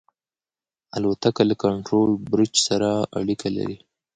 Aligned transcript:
الوتکه 0.97 1.43
له 1.49 1.55
کنټرول 1.63 2.09
برج 2.29 2.51
سره 2.67 2.89
اړیکه 3.19 3.47
لري. 3.57 3.77